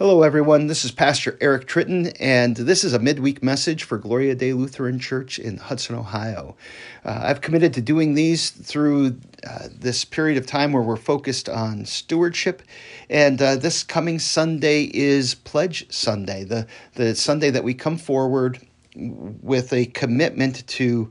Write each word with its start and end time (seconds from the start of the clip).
Hello, 0.00 0.22
everyone. 0.22 0.66
This 0.66 0.82
is 0.82 0.92
Pastor 0.92 1.36
Eric 1.42 1.66
Tritton, 1.66 2.16
and 2.18 2.56
this 2.56 2.84
is 2.84 2.94
a 2.94 2.98
midweek 2.98 3.42
message 3.42 3.84
for 3.84 3.98
Gloria 3.98 4.34
Dei 4.34 4.54
Lutheran 4.54 4.98
Church 4.98 5.38
in 5.38 5.58
Hudson, 5.58 5.94
Ohio. 5.94 6.56
Uh, 7.04 7.20
I've 7.24 7.42
committed 7.42 7.74
to 7.74 7.82
doing 7.82 8.14
these 8.14 8.48
through 8.48 9.18
uh, 9.46 9.68
this 9.70 10.06
period 10.06 10.38
of 10.38 10.46
time 10.46 10.72
where 10.72 10.82
we're 10.82 10.96
focused 10.96 11.50
on 11.50 11.84
stewardship, 11.84 12.62
and 13.10 13.42
uh, 13.42 13.56
this 13.56 13.82
coming 13.82 14.18
Sunday 14.18 14.84
is 14.84 15.34
Pledge 15.34 15.92
Sunday, 15.92 16.44
the, 16.44 16.66
the 16.94 17.14
Sunday 17.14 17.50
that 17.50 17.62
we 17.62 17.74
come 17.74 17.98
forward 17.98 18.58
with 18.96 19.70
a 19.74 19.84
commitment 19.84 20.66
to 20.68 21.10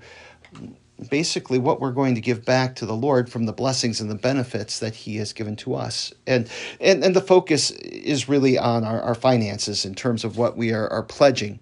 basically 1.09 1.57
what 1.57 1.79
we're 1.79 1.91
going 1.91 2.15
to 2.15 2.21
give 2.21 2.43
back 2.45 2.75
to 2.75 2.85
the 2.85 2.95
Lord 2.95 3.29
from 3.29 3.45
the 3.45 3.53
blessings 3.53 4.01
and 4.01 4.09
the 4.09 4.15
benefits 4.15 4.79
that 4.79 4.95
He 4.95 5.17
has 5.17 5.33
given 5.33 5.55
to 5.57 5.75
us. 5.75 6.13
And 6.27 6.49
and, 6.79 7.03
and 7.03 7.15
the 7.15 7.21
focus 7.21 7.71
is 7.71 8.27
really 8.27 8.57
on 8.57 8.83
our, 8.83 9.01
our 9.01 9.15
finances 9.15 9.85
in 9.85 9.95
terms 9.95 10.23
of 10.23 10.37
what 10.37 10.57
we 10.57 10.73
are, 10.73 10.87
are 10.89 11.03
pledging. 11.03 11.59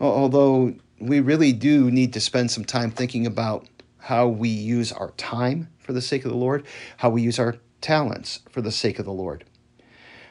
Although 0.00 0.74
we 1.00 1.20
really 1.20 1.52
do 1.52 1.90
need 1.90 2.12
to 2.14 2.20
spend 2.20 2.50
some 2.50 2.64
time 2.64 2.90
thinking 2.90 3.26
about 3.26 3.66
how 3.98 4.26
we 4.26 4.48
use 4.48 4.92
our 4.92 5.10
time 5.12 5.68
for 5.78 5.92
the 5.92 6.02
sake 6.02 6.24
of 6.24 6.30
the 6.30 6.36
Lord, 6.36 6.66
how 6.96 7.10
we 7.10 7.22
use 7.22 7.38
our 7.38 7.56
talents 7.80 8.40
for 8.50 8.62
the 8.62 8.72
sake 8.72 8.98
of 8.98 9.04
the 9.04 9.12
Lord. 9.12 9.44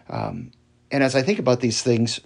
Um, 0.10 0.52
and 0.92 1.04
as 1.04 1.16
I 1.16 1.22
think 1.22 1.40
about 1.40 1.62
these 1.62 1.82
things, 1.82 2.20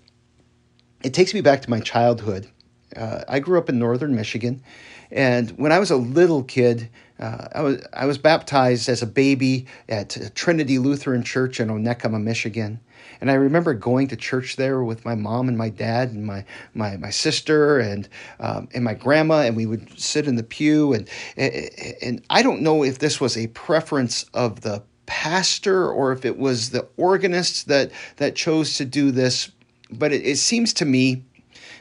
it 1.04 1.14
takes 1.14 1.34
me 1.34 1.42
back 1.42 1.62
to 1.62 1.70
my 1.70 1.80
childhood. 1.80 2.48
Uh, 2.96 3.24
I 3.28 3.40
grew 3.40 3.58
up 3.58 3.70
in 3.70 3.80
northern 3.80 4.16
Michigan, 4.16 4.64
and 5.12 5.52
when 5.52 5.72
I 5.72 5.80
was 5.80 5.92
a 5.92 5.96
little 5.96 6.44
kid, 6.44 6.90
uh, 7.20 7.48
I 7.54 7.62
was 7.62 7.86
I 7.94 8.06
was 8.06 8.18
baptized 8.18 8.90
as 8.90 9.02
a 9.02 9.08
baby 9.08 9.68
at 9.88 10.34
Trinity 10.36 10.80
Lutheran 10.80 11.24
Church 11.24 11.60
in 11.60 11.70
Onekama, 11.70 12.22
Michigan. 12.22 12.80
And 13.22 13.32
I 13.32 13.36
remember 13.36 13.74
going 13.74 14.08
to 14.10 14.16
church 14.16 14.56
there 14.56 14.84
with 14.84 15.06
my 15.06 15.16
mom 15.16 15.48
and 15.48 15.58
my 15.58 15.70
dad 15.70 16.12
and 16.12 16.26
my 16.26 16.44
my, 16.74 16.98
my 16.98 17.10
sister 17.10 17.80
and 17.80 18.08
um, 18.40 18.68
and 18.74 18.84
my 18.84 18.94
grandma, 18.94 19.42
and 19.42 19.56
we 19.56 19.66
would 19.66 20.00
sit 20.00 20.28
in 20.28 20.36
the 20.36 20.44
pew. 20.44 20.94
And, 20.94 21.10
and 21.38 22.22
I 22.30 22.44
don't 22.44 22.62
know 22.62 22.84
if 22.84 23.00
this 23.00 23.22
was 23.22 23.38
a 23.38 23.48
preference 23.48 24.24
of 24.34 24.62
the 24.62 24.84
pastor 25.06 25.90
or 25.90 26.12
if 26.12 26.26
it 26.26 26.38
was 26.38 26.72
the 26.72 26.88
organist 26.98 27.68
that 27.68 27.92
that 28.18 28.36
chose 28.36 28.78
to 28.78 28.86
do 28.86 29.12
this, 29.12 29.52
but 29.92 30.12
it, 30.12 30.26
it 30.26 30.38
seems 30.38 30.74
to 30.74 30.86
me 30.86 31.24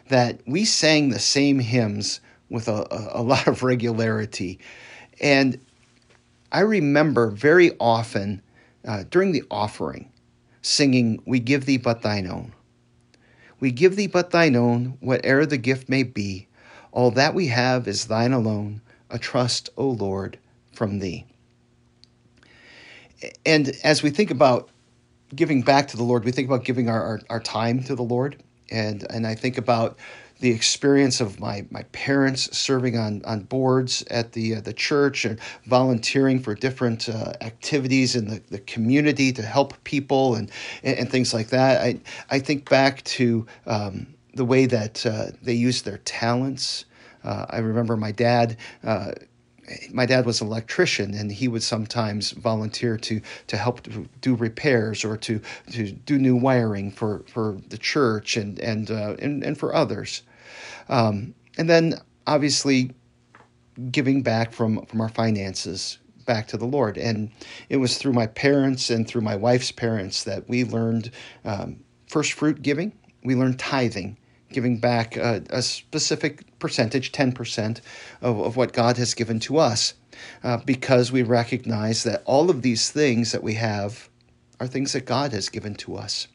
that 0.09 0.41
we 0.47 0.65
sang 0.65 1.11
the 1.11 1.19
same 1.19 1.59
hymns 1.59 2.21
with 2.51 2.69
a, 2.69 2.87
a, 3.13 3.23
lot 3.33 3.47
of 3.47 3.63
regularity. 3.63 4.59
And 5.21 5.59
I 6.53 6.61
remember 6.61 7.31
very 7.31 7.73
often 7.79 8.43
uh, 8.87 9.05
during 9.11 9.33
the 9.33 9.45
offering 9.51 10.11
singing, 10.63 11.23
We 11.27 11.41
give 11.41 11.67
thee 11.67 11.79
but 11.79 12.03
thine 12.03 12.27
own. 12.27 12.53
We 13.61 13.71
give 13.71 13.97
thee 13.97 14.07
but 14.07 14.31
thine 14.31 14.57
own, 14.57 14.97
whate'er 15.01 15.47
the 15.47 15.59
gift 15.59 15.89
may 15.89 16.03
be. 16.03 16.49
All 16.93 17.11
that 17.13 17.35
we 17.35 17.49
have 17.49 17.89
is 17.89 18.07
thine 18.07 18.33
alone, 18.33 18.81
a 19.11 19.19
trust, 19.19 19.71
O 19.77 19.89
Lord, 19.89 20.39
from 20.73 20.99
thee. 20.99 21.27
And 23.45 23.77
as 23.83 24.03
we 24.03 24.11
think 24.11 24.31
about 24.31 24.69
giving 25.35 25.63
back 25.63 25.89
to 25.89 25.97
the 25.97 26.03
Lord, 26.03 26.25
we 26.25 26.33
think 26.33 26.49
about 26.49 26.65
giving 26.65 26.89
our, 26.89 27.03
our, 27.03 27.21
our 27.31 27.41
time 27.41 27.83
to 27.85 27.95
the 27.95 28.03
Lord. 28.03 28.43
And, 28.71 29.07
and 29.11 29.27
I 29.27 29.35
think 29.35 29.59
about 29.59 29.99
the 30.41 30.51
experience 30.51 31.21
of 31.21 31.41
my, 31.41 31.65
my 31.71 31.85
parents 31.93 32.55
serving 32.57 32.99
on, 32.99 33.25
on 33.25 33.41
boards 33.45 34.03
at 34.11 34.33
the 34.33 34.57
uh, 34.57 34.61
the 34.61 34.73
church 34.73 35.25
and 35.25 35.39
volunteering 35.65 36.41
for 36.41 36.55
different 36.55 37.09
uh, 37.09 37.33
activities 37.41 38.17
in 38.17 38.29
the, 38.29 38.43
the 38.51 38.59
community 38.59 39.33
to 39.33 39.43
help 39.43 39.83
people 39.85 40.35
and, 40.35 40.51
and, 40.83 40.99
and, 40.99 41.11
things 41.11 41.33
like 41.33 41.49
that. 41.49 41.81
I, 41.81 42.01
I 42.31 42.41
think 42.41 42.69
back 42.69 43.03
to 43.05 43.47
um, 43.67 44.07
the 44.35 44.45
way 44.45 44.67
that 44.67 45.07
uh, 45.07 45.27
they 45.41 45.55
use 45.55 45.83
their 45.83 45.99
talents. 45.99 46.85
Uh, 47.23 47.47
I 47.49 47.59
remember 47.59 47.97
my 47.97 48.13
dad 48.13 48.57
uh, 48.83 49.13
my 49.91 50.07
dad 50.07 50.27
was 50.27 50.41
an 50.41 50.47
electrician 50.47 51.15
and 51.15 51.33
he 51.33 51.49
would 51.49 51.63
sometimes 51.63 52.33
volunteer 52.33 52.97
to 52.97 53.21
to 53.47 53.57
help 53.57 53.83
to 53.83 54.09
do 54.21 54.35
repairs 54.35 55.05
or 55.05 55.17
to 55.17 55.41
to 55.71 55.93
do 55.93 56.19
new 56.19 56.37
wiring 56.37 56.91
for 56.91 57.25
for 57.27 57.59
the 57.69 57.79
church 57.79 58.37
and 58.37 58.59
and 58.59 58.91
uh, 58.91 59.15
and, 59.19 59.43
and 59.43 59.59
for 59.59 59.75
others 59.75 60.23
um, 60.89 61.35
and 61.57 61.69
then 61.69 61.95
obviously 62.27 62.91
giving 63.91 64.23
back 64.23 64.53
from 64.53 64.85
from 64.87 65.01
our 65.01 65.09
finances 65.09 65.99
back 66.25 66.49
to 66.49 66.57
the 66.57 66.65
Lord. 66.65 66.97
And 66.97 67.31
it 67.69 67.77
was 67.77 67.99
through 67.99 68.13
my 68.13 68.27
parents 68.27 68.91
and 68.91 69.07
through 69.07 69.23
my 69.23 69.37
wife's 69.37 69.73
parents 69.73 70.25
that 70.25 70.49
we 70.49 70.65
learned 70.65 71.11
um, 71.45 71.81
first 72.09 72.33
fruit 72.33 72.63
giving. 72.63 72.93
We 73.23 73.35
learned 73.35 73.59
tithing, 73.59 74.19
giving 74.55 74.79
back 74.79 75.17
a, 75.17 75.43
a 75.51 75.61
specific 75.61 76.59
percentage, 76.59 77.13
10% 77.13 77.81
of, 78.23 78.41
of 78.41 78.57
what 78.57 78.73
God 78.73 78.97
has 78.97 79.13
given 79.13 79.41
to 79.41 79.59
us, 79.59 79.95
uh, 80.43 80.59
because 80.59 81.13
we 81.13 81.23
recognize 81.23 82.05
that 82.05 82.23
all 82.25 82.49
of 82.49 82.63
these 82.63 82.91
things 82.91 83.33
that 83.33 83.43
we 83.43 83.55
have 83.55 84.09
are 84.61 84.69
things 84.69 84.93
that 84.93 85.05
God 85.05 85.33
has 85.33 85.49
given 85.49 85.75
to 85.75 85.97
us. 85.97 86.29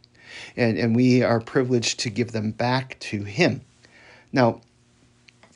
And, 0.56 0.78
and 0.78 0.96
we 0.96 1.24
are 1.24 1.40
privileged 1.40 2.00
to 2.02 2.10
give 2.10 2.34
them 2.34 2.52
back 2.52 3.00
to 3.00 3.24
Him. 3.24 3.62
Now, 4.32 4.62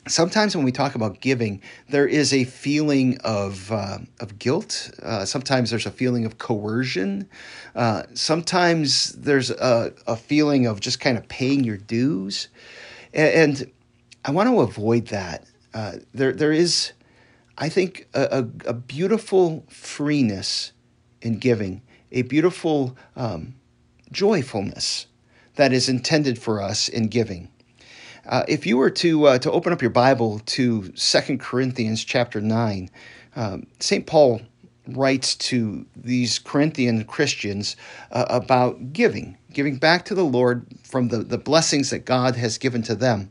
sometimes 0.06 0.56
when 0.56 0.64
we 0.64 0.72
talk 0.72 0.94
about 0.94 1.20
giving, 1.20 1.62
there 1.88 2.06
is 2.06 2.32
a 2.32 2.44
feeling 2.44 3.18
of 3.24 3.70
uh, 3.72 3.98
of 4.20 4.38
guilt. 4.38 4.90
Uh, 5.02 5.24
sometimes 5.24 5.70
there's 5.70 5.86
a 5.86 5.90
feeling 5.90 6.24
of 6.24 6.38
coercion. 6.38 7.28
Uh, 7.74 8.04
sometimes 8.14 9.12
there's 9.12 9.50
a, 9.50 9.92
a 10.06 10.16
feeling 10.16 10.66
of 10.66 10.80
just 10.80 11.00
kind 11.00 11.16
of 11.16 11.26
paying 11.28 11.64
your 11.64 11.76
dues, 11.76 12.48
and, 13.12 13.60
and 13.60 13.72
I 14.24 14.30
want 14.30 14.48
to 14.48 14.60
avoid 14.60 15.08
that. 15.08 15.44
Uh, 15.72 15.96
there 16.12 16.32
there 16.32 16.52
is, 16.52 16.92
I 17.58 17.68
think, 17.68 18.08
a, 18.14 18.22
a, 18.22 18.70
a, 18.70 18.74
beautiful 18.74 19.64
freeness 19.68 20.72
in 21.20 21.38
giving, 21.38 21.82
a 22.12 22.22
beautiful 22.22 22.96
um, 23.16 23.54
joyfulness 24.12 25.06
that 25.56 25.72
is 25.72 25.88
intended 25.88 26.38
for 26.38 26.62
us 26.62 26.88
in 26.88 27.08
giving. 27.08 27.48
Uh, 28.26 28.44
if 28.48 28.66
you 28.66 28.76
were 28.76 28.90
to 28.90 29.26
uh, 29.26 29.38
to 29.38 29.50
open 29.50 29.72
up 29.72 29.82
your 29.82 29.90
Bible 29.90 30.40
to 30.46 30.92
Second 30.96 31.40
Corinthians 31.40 32.04
chapter 32.04 32.40
nine, 32.40 32.90
um, 33.36 33.66
Saint 33.80 34.06
Paul 34.06 34.40
writes 34.88 35.34
to 35.34 35.86
these 35.96 36.38
Corinthian 36.38 37.04
Christians 37.04 37.76
uh, 38.12 38.26
about 38.28 38.92
giving, 38.92 39.36
giving 39.52 39.76
back 39.76 40.04
to 40.06 40.14
the 40.14 40.24
Lord 40.24 40.66
from 40.82 41.08
the, 41.08 41.18
the 41.18 41.38
blessings 41.38 41.88
that 41.90 42.04
God 42.04 42.36
has 42.36 42.58
given 42.58 42.82
to 42.82 42.94
them. 42.94 43.30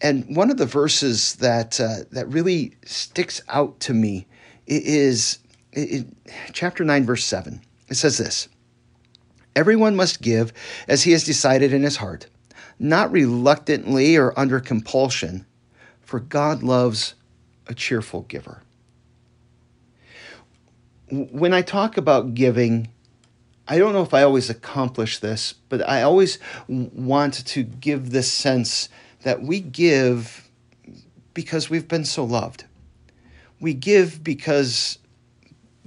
And 0.00 0.36
one 0.36 0.50
of 0.50 0.56
the 0.56 0.66
verses 0.66 1.36
that 1.36 1.80
uh, 1.80 2.04
that 2.12 2.28
really 2.28 2.76
sticks 2.84 3.40
out 3.48 3.80
to 3.80 3.94
me 3.94 4.26
is 4.66 5.38
chapter 6.52 6.84
nine, 6.84 7.04
verse 7.04 7.24
seven. 7.24 7.60
It 7.88 7.94
says 7.94 8.18
this: 8.18 8.48
Everyone 9.54 9.96
must 9.96 10.22
give 10.22 10.52
as 10.86 11.02
he 11.02 11.12
has 11.12 11.24
decided 11.24 11.72
in 11.72 11.82
his 11.82 11.96
heart 11.96 12.26
not 12.78 13.10
reluctantly 13.10 14.16
or 14.16 14.38
under 14.38 14.60
compulsion, 14.60 15.46
for 16.00 16.20
God 16.20 16.62
loves 16.62 17.14
a 17.66 17.74
cheerful 17.74 18.22
giver. 18.22 18.62
When 21.10 21.52
I 21.52 21.62
talk 21.62 21.96
about 21.96 22.34
giving, 22.34 22.88
I 23.68 23.78
don't 23.78 23.92
know 23.92 24.02
if 24.02 24.14
I 24.14 24.22
always 24.22 24.50
accomplish 24.50 25.18
this, 25.18 25.54
but 25.68 25.88
I 25.88 26.02
always 26.02 26.38
want 26.68 27.46
to 27.46 27.62
give 27.62 28.10
this 28.10 28.30
sense 28.30 28.88
that 29.22 29.42
we 29.42 29.60
give 29.60 30.48
because 31.34 31.68
we've 31.68 31.88
been 31.88 32.04
so 32.04 32.24
loved. 32.24 32.64
We 33.60 33.74
give 33.74 34.22
because 34.22 34.98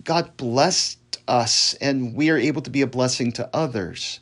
God 0.04 0.36
blessed 0.38 1.20
us 1.28 1.74
and 1.76 2.16
we 2.16 2.30
are 2.30 2.38
able 2.38 2.62
to 2.62 2.70
be 2.70 2.82
a 2.82 2.88
blessing 2.88 3.32
to 3.34 3.50
others. 3.54 4.20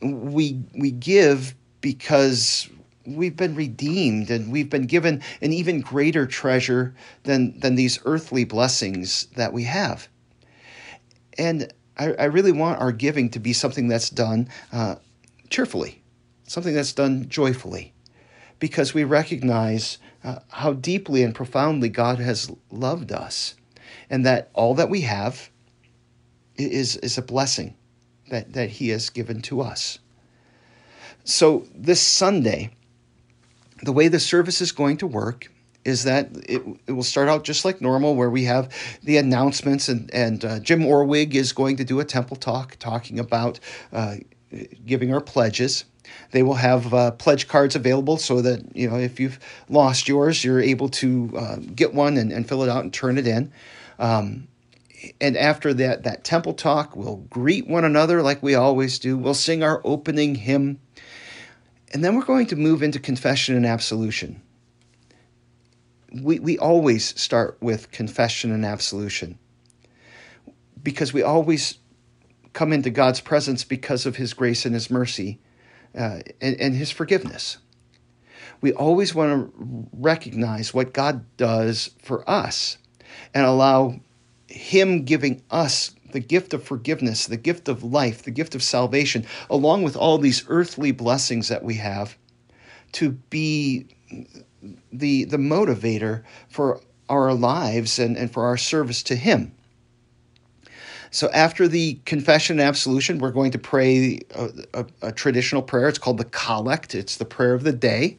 We, 0.00 0.60
we 0.74 0.90
give 0.90 1.54
because 1.80 2.68
we've 3.06 3.36
been 3.36 3.54
redeemed 3.54 4.30
and 4.30 4.52
we've 4.52 4.70
been 4.70 4.86
given 4.86 5.22
an 5.40 5.52
even 5.52 5.80
greater 5.80 6.26
treasure 6.26 6.94
than, 7.22 7.58
than 7.60 7.74
these 7.74 7.98
earthly 8.04 8.44
blessings 8.44 9.26
that 9.36 9.52
we 9.52 9.64
have. 9.64 10.08
And 11.38 11.72
I, 11.96 12.12
I 12.12 12.24
really 12.24 12.52
want 12.52 12.80
our 12.80 12.92
giving 12.92 13.30
to 13.30 13.38
be 13.38 13.52
something 13.52 13.88
that's 13.88 14.10
done 14.10 14.48
uh, 14.72 14.96
cheerfully, 15.50 16.02
something 16.46 16.74
that's 16.74 16.92
done 16.92 17.28
joyfully, 17.28 17.92
because 18.58 18.94
we 18.94 19.04
recognize 19.04 19.98
uh, 20.24 20.40
how 20.48 20.72
deeply 20.72 21.22
and 21.22 21.34
profoundly 21.34 21.88
God 21.88 22.18
has 22.18 22.50
loved 22.70 23.12
us, 23.12 23.54
and 24.10 24.26
that 24.26 24.50
all 24.52 24.74
that 24.74 24.90
we 24.90 25.02
have 25.02 25.48
is, 26.56 26.96
is 26.96 27.16
a 27.16 27.22
blessing 27.22 27.76
that, 28.30 28.52
that 28.52 28.68
He 28.68 28.88
has 28.88 29.10
given 29.10 29.40
to 29.42 29.60
us. 29.60 30.00
So, 31.24 31.66
this 31.74 32.00
Sunday, 32.00 32.70
the 33.82 33.92
way 33.92 34.08
the 34.08 34.20
service 34.20 34.60
is 34.60 34.72
going 34.72 34.96
to 34.98 35.06
work 35.06 35.50
is 35.84 36.04
that 36.04 36.28
it, 36.48 36.62
it 36.86 36.92
will 36.92 37.02
start 37.02 37.28
out 37.28 37.44
just 37.44 37.64
like 37.64 37.80
normal, 37.80 38.14
where 38.14 38.30
we 38.30 38.44
have 38.44 38.70
the 39.02 39.16
announcements, 39.16 39.88
and, 39.88 40.12
and 40.12 40.44
uh, 40.44 40.58
Jim 40.60 40.82
Orwig 40.82 41.34
is 41.34 41.52
going 41.52 41.76
to 41.76 41.84
do 41.84 42.00
a 42.00 42.04
temple 42.04 42.36
talk 42.36 42.76
talking 42.78 43.18
about 43.18 43.58
uh, 43.92 44.16
giving 44.86 45.12
our 45.12 45.20
pledges. 45.20 45.84
They 46.30 46.42
will 46.42 46.54
have 46.54 46.92
uh, 46.92 47.10
pledge 47.12 47.48
cards 47.48 47.76
available 47.76 48.16
so 48.16 48.40
that 48.42 48.76
you 48.76 48.88
know 48.88 48.96
if 48.96 49.20
you've 49.20 49.38
lost 49.68 50.08
yours, 50.08 50.44
you're 50.44 50.60
able 50.60 50.88
to 50.90 51.32
uh, 51.36 51.56
get 51.74 51.94
one 51.94 52.16
and, 52.16 52.32
and, 52.32 52.48
fill 52.48 52.62
it 52.62 52.68
out 52.68 52.82
and 52.82 52.92
turn 52.92 53.18
it 53.18 53.26
in. 53.26 53.52
Um, 53.98 54.48
and 55.20 55.36
after 55.36 55.74
that 55.74 56.04
that 56.04 56.24
temple 56.24 56.54
talk, 56.54 56.96
we'll 56.96 57.24
greet 57.28 57.66
one 57.66 57.84
another 57.84 58.22
like 58.22 58.42
we 58.42 58.54
always 58.54 58.98
do. 58.98 59.16
We'll 59.16 59.34
sing 59.34 59.62
our 59.62 59.80
opening 59.84 60.34
hymn, 60.34 60.80
and 61.92 62.04
then 62.04 62.16
we're 62.16 62.24
going 62.24 62.46
to 62.46 62.56
move 62.56 62.82
into 62.82 62.98
confession 62.98 63.56
and 63.56 63.66
absolution. 63.66 64.42
We 66.12 66.38
we 66.38 66.58
always 66.58 67.18
start 67.20 67.58
with 67.60 67.90
confession 67.90 68.52
and 68.52 68.64
absolution 68.64 69.38
because 70.82 71.12
we 71.12 71.22
always 71.22 71.78
come 72.52 72.72
into 72.72 72.90
God's 72.90 73.20
presence 73.20 73.64
because 73.64 74.06
of 74.06 74.16
His 74.16 74.34
grace 74.34 74.64
and 74.64 74.74
His 74.74 74.90
mercy 74.90 75.40
uh, 75.94 76.20
and, 76.40 76.60
and 76.60 76.74
His 76.74 76.90
forgiveness. 76.90 77.58
We 78.60 78.72
always 78.72 79.14
want 79.14 79.54
to 79.54 79.88
recognize 79.92 80.74
what 80.74 80.92
God 80.92 81.24
does 81.36 81.90
for 82.02 82.28
us 82.28 82.78
and 83.34 83.44
allow 83.44 84.00
Him 84.48 85.04
giving 85.04 85.42
us 85.50 85.94
the 86.12 86.20
gift 86.20 86.54
of 86.54 86.62
forgiveness, 86.62 87.26
the 87.26 87.36
gift 87.36 87.68
of 87.68 87.84
life, 87.84 88.22
the 88.22 88.30
gift 88.30 88.54
of 88.54 88.62
salvation, 88.62 89.26
along 89.50 89.82
with 89.82 89.96
all 89.96 90.18
these 90.18 90.44
earthly 90.48 90.92
blessings 90.92 91.48
that 91.48 91.62
we 91.62 91.74
have, 91.74 92.16
to 92.92 93.10
be 93.10 93.86
the, 94.92 95.24
the 95.24 95.36
motivator 95.36 96.22
for 96.48 96.80
our 97.08 97.32
lives 97.34 97.98
and, 97.98 98.16
and 98.16 98.32
for 98.32 98.44
our 98.44 98.56
service 98.56 99.02
to 99.04 99.16
Him. 99.16 99.52
So 101.10 101.30
after 101.30 101.68
the 101.68 102.00
confession 102.04 102.58
and 102.58 102.68
absolution, 102.68 103.18
we're 103.18 103.30
going 103.30 103.52
to 103.52 103.58
pray 103.58 104.20
a, 104.34 104.50
a, 104.74 104.86
a, 105.02 105.12
traditional 105.12 105.62
prayer. 105.62 105.88
It's 105.88 105.98
called 105.98 106.18
the 106.18 106.26
collect. 106.26 106.94
It's 106.94 107.16
the 107.16 107.24
prayer 107.24 107.54
of 107.54 107.64
the 107.64 107.72
day. 107.72 108.18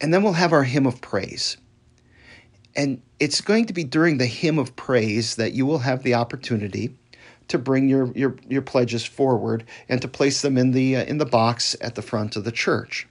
And 0.00 0.12
then 0.12 0.22
we'll 0.22 0.32
have 0.32 0.52
our 0.52 0.64
hymn 0.64 0.86
of 0.86 1.00
praise. 1.00 1.58
And 2.76 3.00
it's 3.18 3.40
going 3.40 3.64
to 3.66 3.72
be 3.72 3.84
during 3.84 4.18
the 4.18 4.26
hymn 4.26 4.58
of 4.58 4.76
praise 4.76 5.36
that 5.36 5.52
you 5.52 5.66
will 5.66 5.78
have 5.78 6.02
the 6.02 6.14
opportunity 6.14 6.94
to 7.48 7.58
bring 7.58 7.88
your, 7.88 8.12
your, 8.12 8.36
your 8.48 8.62
pledges 8.62 9.04
forward 9.04 9.64
and 9.88 10.02
to 10.02 10.08
place 10.08 10.42
them 10.42 10.58
in 10.58 10.72
the, 10.72 10.96
uh, 10.96 11.04
in 11.04 11.18
the 11.18 11.26
box 11.26 11.74
at 11.80 11.94
the 11.94 12.02
front 12.02 12.36
of 12.36 12.44
the 12.44 12.52
church. 12.52 13.08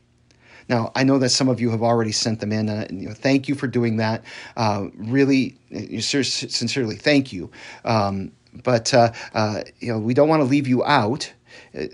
Now, 0.67 0.91
I 0.95 1.03
know 1.03 1.17
that 1.19 1.29
some 1.29 1.47
of 1.47 1.61
you 1.61 1.69
have 1.71 1.83
already 1.83 2.11
sent 2.11 2.39
them 2.39 2.51
in. 2.51 2.69
Uh, 2.69 2.87
you 2.89 3.07
know, 3.07 3.13
thank 3.13 3.47
you 3.47 3.55
for 3.55 3.67
doing 3.67 3.97
that. 3.97 4.23
Uh, 4.57 4.87
really, 4.95 5.57
uh, 5.73 5.99
sincerely, 6.01 6.95
thank 6.95 7.31
you. 7.31 7.51
Um, 7.83 8.31
but 8.63 8.93
uh, 8.93 9.11
uh, 9.33 9.61
you 9.79 9.91
know, 9.91 9.99
we 9.99 10.13
don't 10.13 10.29
want 10.29 10.41
to 10.41 10.45
leave 10.45 10.67
you 10.67 10.83
out. 10.85 11.31
Uh, 11.77 11.85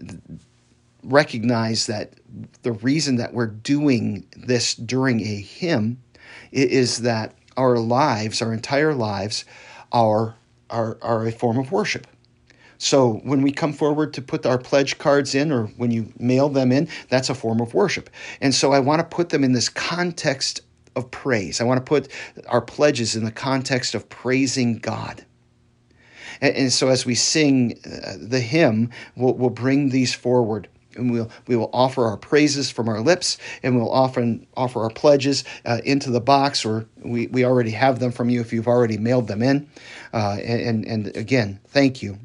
recognize 1.04 1.88
that 1.88 2.14
the 2.62 2.74
reason 2.74 3.16
that 3.18 3.34
we're 3.34 3.48
doing 3.48 4.26
this 4.38 4.76
during 4.76 5.20
a 5.22 5.42
hymn 5.42 6.02
is 6.52 7.00
that 7.00 7.34
our 7.58 7.78
lives, 7.78 8.42
our 8.42 8.54
entire 8.54 8.94
lives, 8.94 9.46
are 9.92 10.36
are, 10.72 10.98
are 11.02 11.28
a 11.28 11.32
form 11.32 11.60
of 11.60 11.72
worship. 11.72 12.08
So 12.78 13.22
when 13.24 13.44
we 13.44 13.52
come 13.52 13.74
forward 13.74 14.14
to 14.16 14.22
put 14.24 14.46
our 14.46 14.58
pledge 14.58 14.98
cards 14.98 15.36
in 15.36 15.52
or 15.52 15.66
when 15.78 15.92
you 15.92 16.12
mail 16.18 16.50
them 16.50 16.72
in, 16.72 16.88
that's 17.10 17.30
a 17.30 17.36
form 17.36 17.62
of 17.62 17.76
worship. 17.76 18.10
And 18.40 18.56
so 18.56 18.72
I 18.72 18.80
want 18.80 19.00
to 19.00 19.16
put 19.16 19.30
them 19.30 19.44
in 19.44 19.52
this 19.52 19.70
context 19.70 20.62
of 20.96 21.12
praise. 21.12 21.62
I 21.62 21.64
want 21.64 21.78
to 21.78 21.88
put 21.88 22.12
our 22.48 22.62
pledges 22.62 23.16
in 23.16 23.24
the 23.24 23.32
context 23.32 23.94
of 23.94 24.10
praising 24.10 24.80
God. 24.80 25.24
And, 26.42 26.56
and 26.56 26.74
so 26.74 26.88
as 26.88 27.06
we 27.06 27.14
sing 27.14 27.80
uh, 27.86 28.16
the 28.20 28.40
hymn, 28.40 28.90
we'll, 29.16 29.36
we'll 29.36 29.52
bring 29.52 29.90
these 29.90 30.16
forward 30.16 30.68
and 30.96 31.12
we'll 31.12 31.30
we 31.48 31.56
will 31.56 31.70
offer 31.74 32.06
our 32.06 32.18
praises 32.18 32.72
from 32.72 32.90
our 32.90 33.02
lips 33.02 33.38
and 33.64 33.76
we'll 33.76 33.92
often 33.92 34.46
offer 34.56 34.82
our 34.82 34.90
pledges 34.90 35.44
uh, 35.66 35.80
into 35.86 36.12
the 36.12 36.22
box 36.22 36.66
or 36.66 36.86
we, 37.04 37.28
we 37.28 37.46
already 37.46 37.72
have 37.72 38.00
them 38.00 38.12
from 38.12 38.30
you 38.30 38.42
if 38.42 38.54
you've 38.54 38.68
already 38.68 38.98
mailed 38.98 39.28
them 39.28 39.42
in 39.42 39.68
uh, 40.14 40.38
and 40.44 40.86
and 40.86 41.16
again 41.16 41.60
thank 41.68 42.02
you 42.02 42.18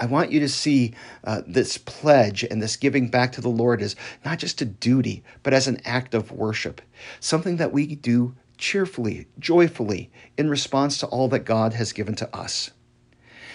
I 0.00 0.06
want 0.06 0.30
you 0.30 0.38
to 0.40 0.48
see 0.48 0.94
uh, 1.24 1.42
this 1.46 1.76
pledge 1.76 2.44
and 2.44 2.62
this 2.62 2.76
giving 2.76 3.08
back 3.08 3.32
to 3.32 3.40
the 3.40 3.48
Lord 3.48 3.82
as 3.82 3.96
not 4.24 4.38
just 4.38 4.62
a 4.62 4.64
duty, 4.64 5.24
but 5.42 5.52
as 5.52 5.66
an 5.66 5.80
act 5.84 6.14
of 6.14 6.30
worship, 6.30 6.80
something 7.18 7.56
that 7.56 7.72
we 7.72 7.96
do 7.96 8.34
cheerfully, 8.56 9.26
joyfully, 9.40 10.10
in 10.36 10.48
response 10.48 10.98
to 10.98 11.06
all 11.06 11.28
that 11.28 11.40
God 11.40 11.72
has 11.74 11.92
given 11.92 12.14
to 12.16 12.36
us. 12.36 12.70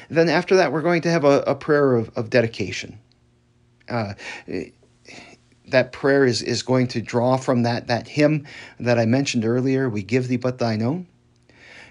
Then 0.09 0.29
after 0.29 0.57
that, 0.57 0.71
we're 0.71 0.81
going 0.81 1.01
to 1.03 1.11
have 1.11 1.23
a, 1.23 1.43
a 1.47 1.55
prayer 1.55 1.95
of, 1.95 2.11
of 2.17 2.29
dedication. 2.29 2.99
Uh, 3.89 4.13
that 5.67 5.91
prayer 5.91 6.25
is, 6.25 6.41
is 6.41 6.63
going 6.63 6.87
to 6.87 7.01
draw 7.01 7.37
from 7.37 7.63
that, 7.63 7.87
that 7.87 8.07
hymn 8.07 8.45
that 8.79 8.99
I 8.99 9.05
mentioned 9.05 9.45
earlier, 9.45 9.89
We 9.89 10.03
Give 10.03 10.27
Thee 10.27 10.37
But 10.37 10.57
Thine 10.57 10.81
Own. 10.81 11.07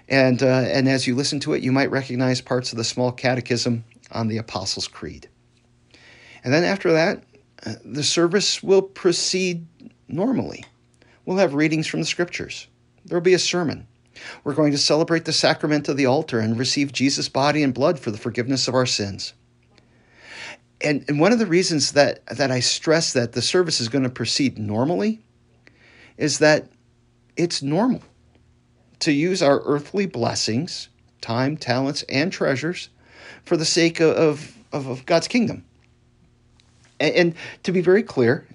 And, 0.07 0.43
uh, 0.43 0.45
and 0.45 0.87
as 0.87 1.07
you 1.07 1.15
listen 1.15 1.39
to 1.41 1.53
it, 1.53 1.63
you 1.63 1.71
might 1.71 1.91
recognize 1.91 2.41
parts 2.41 2.71
of 2.71 2.77
the 2.77 2.83
small 2.83 3.11
catechism 3.11 3.83
on 4.11 4.27
the 4.27 4.37
Apostles' 4.37 4.87
Creed. 4.87 5.27
And 6.43 6.53
then 6.53 6.63
after 6.63 6.91
that, 6.93 7.23
uh, 7.65 7.75
the 7.85 8.03
service 8.03 8.61
will 8.61 8.81
proceed 8.81 9.65
normally. 10.07 10.65
We'll 11.25 11.37
have 11.37 11.53
readings 11.53 11.87
from 11.87 12.01
the 12.01 12.05
scriptures. 12.05 12.67
There 13.05 13.17
will 13.17 13.23
be 13.23 13.33
a 13.33 13.39
sermon. 13.39 13.87
We're 14.43 14.53
going 14.53 14.71
to 14.73 14.77
celebrate 14.77 15.25
the 15.25 15.33
sacrament 15.33 15.89
of 15.89 15.97
the 15.97 16.05
altar 16.05 16.39
and 16.39 16.59
receive 16.59 16.91
Jesus' 16.91 17.29
body 17.29 17.63
and 17.63 17.73
blood 17.73 17.99
for 17.99 18.11
the 18.11 18.17
forgiveness 18.17 18.67
of 18.67 18.75
our 18.75 18.85
sins. 18.85 19.33
And, 20.83 21.05
and 21.07 21.19
one 21.19 21.31
of 21.31 21.39
the 21.39 21.45
reasons 21.45 21.93
that, 21.93 22.25
that 22.27 22.51
I 22.51 22.59
stress 22.59 23.13
that 23.13 23.31
the 23.31 23.41
service 23.41 23.79
is 23.79 23.87
going 23.87 24.03
to 24.03 24.09
proceed 24.09 24.57
normally 24.57 25.21
is 26.17 26.39
that 26.39 26.67
it's 27.37 27.63
normal 27.63 28.01
to 28.99 29.11
use 29.11 29.41
our 29.41 29.61
earthly 29.61 30.05
blessings, 30.05 30.89
time, 31.21 31.57
talents, 31.57 32.03
and 32.09 32.31
treasures 32.31 32.89
for 33.43 33.57
the 33.57 33.65
sake 33.65 33.99
of, 33.99 34.15
of, 34.15 34.57
of 34.89 35.05
God's 35.05 35.27
kingdom. 35.27 35.63
And, 36.99 37.15
and 37.15 37.35
to 37.63 37.71
be 37.71 37.81
very 37.81 38.03
clear, 38.03 38.47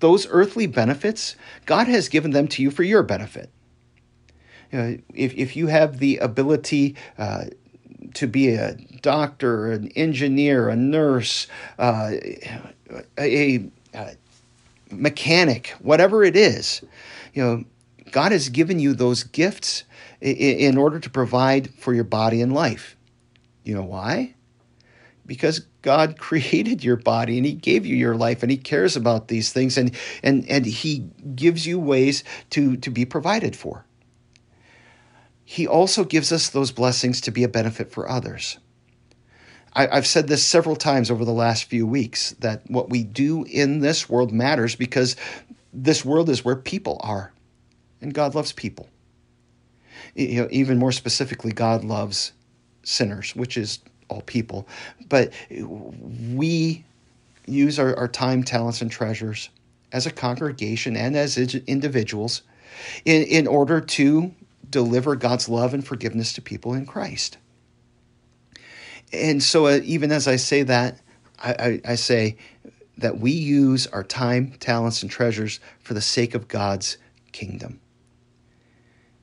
those 0.00 0.26
earthly 0.30 0.66
benefits, 0.66 1.36
God 1.66 1.86
has 1.88 2.08
given 2.08 2.32
them 2.32 2.48
to 2.48 2.62
you 2.62 2.70
for 2.70 2.82
your 2.82 3.02
benefit. 3.02 3.50
Uh, 4.72 4.94
if, 5.14 5.34
if 5.34 5.54
you 5.54 5.66
have 5.66 5.98
the 5.98 6.18
ability 6.18 6.96
uh, 7.18 7.44
to 8.14 8.26
be 8.26 8.54
a 8.54 8.74
doctor, 9.00 9.72
an 9.72 9.88
engineer, 9.96 10.68
a 10.68 10.76
nurse, 10.76 11.46
uh, 11.78 12.12
a, 13.18 13.70
a, 13.94 14.16
mechanic, 14.90 15.68
whatever 15.80 16.22
it 16.22 16.36
is, 16.36 16.82
you 17.34 17.42
know, 17.42 17.64
God 18.10 18.32
has 18.32 18.48
given 18.48 18.78
you 18.78 18.94
those 18.94 19.24
gifts 19.24 19.84
in, 20.20 20.36
in 20.36 20.78
order 20.78 21.00
to 21.00 21.10
provide 21.10 21.70
for 21.74 21.94
your 21.94 22.04
body 22.04 22.40
and 22.42 22.52
life. 22.52 22.96
You 23.64 23.74
know 23.74 23.84
why? 23.84 24.34
Because 25.26 25.60
God 25.80 26.18
created 26.18 26.84
your 26.84 26.96
body 26.96 27.36
and 27.38 27.46
He 27.46 27.52
gave 27.52 27.86
you 27.86 27.96
your 27.96 28.14
life 28.14 28.42
and 28.42 28.50
He 28.50 28.58
cares 28.58 28.96
about 28.96 29.28
these 29.28 29.52
things 29.52 29.76
and 29.76 29.94
and 30.22 30.48
and 30.48 30.66
He 30.66 31.10
gives 31.34 31.66
you 31.66 31.78
ways 31.78 32.22
to 32.50 32.76
to 32.76 32.90
be 32.90 33.04
provided 33.04 33.56
for. 33.56 33.84
He 35.44 35.66
also 35.66 36.04
gives 36.04 36.32
us 36.32 36.48
those 36.48 36.72
blessings 36.72 37.20
to 37.22 37.30
be 37.30 37.44
a 37.44 37.48
benefit 37.48 37.90
for 37.90 38.08
others. 38.08 38.58
I, 39.74 39.94
have 39.94 40.06
said 40.06 40.28
this 40.28 40.44
several 40.44 40.76
times 40.76 41.10
over 41.10 41.24
the 41.24 41.32
last 41.32 41.64
few 41.64 41.86
weeks 41.86 42.32
that 42.40 42.62
what 42.70 42.90
we 42.90 43.02
do 43.02 43.44
in 43.44 43.80
this 43.80 44.08
world 44.08 44.30
matters 44.30 44.76
because 44.76 45.16
this 45.72 46.04
world 46.04 46.28
is 46.28 46.44
where 46.44 46.56
people 46.56 47.00
are, 47.02 47.32
and 48.02 48.12
God 48.12 48.34
loves 48.34 48.52
people. 48.52 48.88
You 50.14 50.42
know, 50.42 50.48
even 50.50 50.78
more 50.78 50.92
specifically, 50.92 51.52
God 51.52 51.84
loves 51.84 52.32
sinners, 52.82 53.34
which 53.34 53.56
is 53.56 53.78
all 54.08 54.20
people. 54.22 54.68
But 55.08 55.32
we 55.50 56.84
use 57.46 57.78
our, 57.78 57.96
our 57.96 58.08
time, 58.08 58.44
talents, 58.44 58.82
and 58.82 58.90
treasures 58.90 59.48
as 59.92 60.06
a 60.06 60.10
congregation 60.10 60.96
and 60.96 61.16
as 61.16 61.38
individuals 61.38 62.42
in, 63.04 63.22
in 63.22 63.46
order 63.46 63.80
to 63.80 64.34
deliver 64.72 65.14
God's 65.14 65.48
love 65.48 65.72
and 65.72 65.86
forgiveness 65.86 66.32
to 66.32 66.42
people 66.42 66.74
in 66.74 66.86
Christ. 66.86 67.38
And 69.12 69.42
so, 69.42 69.66
uh, 69.66 69.80
even 69.84 70.10
as 70.10 70.26
I 70.26 70.36
say 70.36 70.64
that, 70.64 71.00
I, 71.38 71.52
I, 71.52 71.80
I 71.92 71.94
say 71.94 72.36
that 72.98 73.18
we 73.18 73.30
use 73.30 73.86
our 73.88 74.02
time, 74.02 74.52
talents, 74.58 75.02
and 75.02 75.10
treasures 75.10 75.60
for 75.80 75.94
the 75.94 76.00
sake 76.00 76.34
of 76.34 76.48
God's 76.48 76.96
kingdom. 77.30 77.80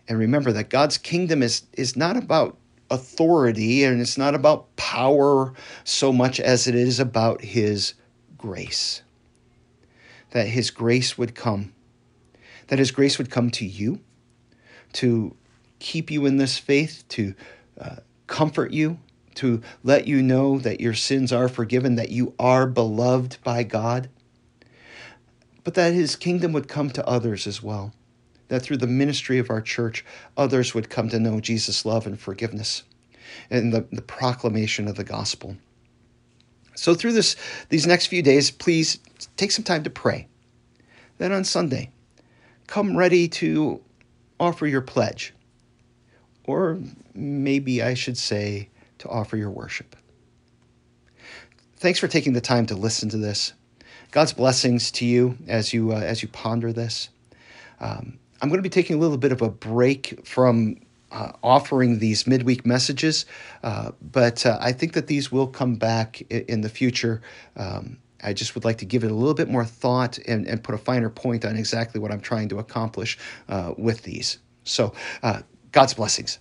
And 0.07 0.17
remember 0.17 0.51
that 0.53 0.69
God's 0.69 0.97
kingdom 0.97 1.43
is, 1.43 1.63
is 1.73 1.95
not 1.95 2.17
about 2.17 2.57
authority 2.89 3.83
and 3.83 4.01
it's 4.01 4.17
not 4.17 4.33
about 4.33 4.75
power 4.75 5.53
so 5.83 6.11
much 6.11 6.39
as 6.39 6.67
it 6.67 6.75
is 6.75 6.99
about 6.99 7.41
His 7.41 7.93
grace. 8.37 9.01
That 10.31 10.47
His 10.47 10.71
grace 10.71 11.17
would 11.17 11.35
come, 11.35 11.73
that 12.67 12.79
His 12.79 12.91
grace 12.91 13.17
would 13.17 13.31
come 13.31 13.49
to 13.51 13.65
you, 13.65 14.01
to 14.93 15.35
keep 15.79 16.11
you 16.11 16.25
in 16.25 16.37
this 16.37 16.57
faith, 16.57 17.03
to 17.09 17.33
uh, 17.79 17.97
comfort 18.27 18.71
you, 18.71 18.99
to 19.35 19.61
let 19.83 20.07
you 20.07 20.21
know 20.21 20.59
that 20.59 20.81
your 20.81 20.93
sins 20.93 21.31
are 21.31 21.47
forgiven, 21.47 21.95
that 21.95 22.09
you 22.09 22.33
are 22.37 22.67
beloved 22.67 23.37
by 23.43 23.63
God, 23.63 24.09
but 25.63 25.73
that 25.75 25.93
his 25.93 26.15
kingdom 26.15 26.51
would 26.53 26.67
come 26.67 26.89
to 26.91 27.07
others 27.07 27.47
as 27.47 27.63
well. 27.63 27.93
That 28.49 28.61
through 28.61 28.77
the 28.77 28.87
ministry 28.87 29.37
of 29.37 29.49
our 29.49 29.61
church, 29.61 30.03
others 30.35 30.73
would 30.73 30.89
come 30.89 31.09
to 31.09 31.19
know 31.19 31.39
Jesus' 31.39 31.85
love 31.85 32.07
and 32.07 32.19
forgiveness 32.19 32.83
and 33.49 33.71
the, 33.71 33.85
the 33.91 34.01
proclamation 34.01 34.87
of 34.87 34.95
the 34.95 35.03
gospel. 35.03 35.55
So, 36.75 36.95
through 36.95 37.13
this, 37.13 37.35
these 37.69 37.85
next 37.85 38.07
few 38.07 38.21
days, 38.21 38.51
please 38.51 38.99
take 39.37 39.51
some 39.51 39.65
time 39.65 39.83
to 39.83 39.89
pray. 39.89 40.27
Then 41.17 41.31
on 41.31 41.43
Sunday, 41.43 41.91
come 42.67 42.95
ready 42.95 43.27
to 43.27 43.81
offer 44.39 44.65
your 44.65 44.81
pledge. 44.81 45.33
Or 46.45 46.79
maybe 47.13 47.83
I 47.83 47.93
should 47.93 48.17
say, 48.17 48.69
to 48.99 49.09
offer 49.09 49.37
your 49.37 49.49
worship. 49.49 49.95
Thanks 51.77 51.99
for 51.99 52.07
taking 52.07 52.33
the 52.33 52.41
time 52.41 52.65
to 52.67 52.75
listen 52.75 53.09
to 53.09 53.17
this. 53.17 53.53
God's 54.11 54.33
blessings 54.33 54.91
to 54.91 55.05
you 55.05 55.37
as 55.47 55.73
you 55.73 55.91
uh, 55.93 55.99
as 55.99 56.21
you 56.21 56.27
ponder 56.27 56.73
this. 56.73 57.09
Um, 57.79 58.19
I'm 58.41 58.49
going 58.49 58.57
to 58.57 58.63
be 58.63 58.69
taking 58.69 58.95
a 58.95 58.99
little 58.99 59.17
bit 59.17 59.31
of 59.31 59.41
a 59.41 59.49
break 59.49 60.25
from 60.25 60.77
uh, 61.11 61.31
offering 61.43 61.99
these 61.99 62.27
midweek 62.27 62.65
messages, 62.65 63.25
uh, 63.63 63.91
but 64.01 64.45
uh, 64.45 64.57
I 64.59 64.71
think 64.71 64.93
that 64.93 65.07
these 65.07 65.31
will 65.31 65.47
come 65.47 65.75
back 65.75 66.21
in, 66.29 66.41
in 66.47 66.61
the 66.61 66.69
future. 66.69 67.21
Um, 67.55 67.97
I 68.21 68.33
just 68.33 68.55
would 68.55 68.65
like 68.65 68.79
to 68.79 68.85
give 68.85 69.03
it 69.03 69.11
a 69.11 69.13
little 69.13 69.33
bit 69.33 69.49
more 69.49 69.63
thought 69.63 70.17
and, 70.19 70.45
and 70.47 70.61
put 70.61 70.75
a 70.75 70.77
finer 70.77 71.09
point 71.09 71.45
on 71.45 71.55
exactly 71.55 72.01
what 72.01 72.11
I'm 72.11 72.19
trying 72.19 72.49
to 72.49 72.59
accomplish 72.59 73.17
uh, 73.47 73.73
with 73.77 74.03
these. 74.03 74.39
So, 74.65 74.93
uh, 75.23 75.41
God's 75.71 75.93
blessings. 75.93 76.39